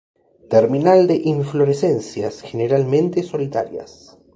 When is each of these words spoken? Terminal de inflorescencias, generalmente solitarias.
Terminal 0.49 1.05
de 1.05 1.21
inflorescencias, 1.35 2.41
generalmente 2.41 3.21
solitarias. 3.21 4.17